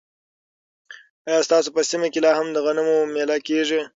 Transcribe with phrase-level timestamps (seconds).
[1.27, 3.79] ایا ستاسو په سیمه کې لا هم د غنمو مېله کیږي؟